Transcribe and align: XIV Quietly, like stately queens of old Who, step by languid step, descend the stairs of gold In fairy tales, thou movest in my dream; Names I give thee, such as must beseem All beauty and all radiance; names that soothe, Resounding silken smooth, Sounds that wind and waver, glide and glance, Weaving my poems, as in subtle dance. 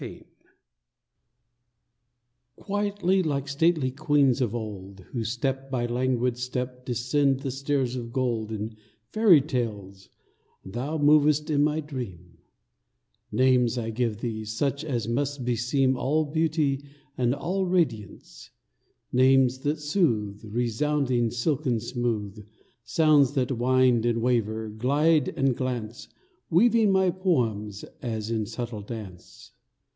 XIV 0.01 0.23
Quietly, 2.55 3.21
like 3.21 3.47
stately 3.47 3.91
queens 3.91 4.41
of 4.41 4.55
old 4.55 5.01
Who, 5.11 5.23
step 5.23 5.69
by 5.69 5.85
languid 5.85 6.39
step, 6.39 6.85
descend 6.87 7.41
the 7.41 7.51
stairs 7.51 7.95
of 7.95 8.11
gold 8.11 8.51
In 8.51 8.75
fairy 9.11 9.41
tales, 9.41 10.09
thou 10.65 10.97
movest 10.97 11.51
in 11.51 11.63
my 11.63 11.81
dream; 11.81 12.39
Names 13.31 13.77
I 13.77 13.91
give 13.91 14.17
thee, 14.21 14.43
such 14.43 14.83
as 14.83 15.07
must 15.07 15.45
beseem 15.45 15.95
All 15.95 16.25
beauty 16.25 16.83
and 17.15 17.35
all 17.35 17.67
radiance; 17.67 18.49
names 19.13 19.59
that 19.59 19.77
soothe, 19.79 20.43
Resounding 20.43 21.29
silken 21.29 21.79
smooth, 21.79 22.43
Sounds 22.83 23.33
that 23.33 23.51
wind 23.51 24.07
and 24.07 24.19
waver, 24.23 24.67
glide 24.67 25.27
and 25.37 25.55
glance, 25.55 26.07
Weaving 26.49 26.91
my 26.91 27.11
poems, 27.11 27.83
as 28.01 28.31
in 28.31 28.47
subtle 28.47 28.81
dance. 28.81 29.51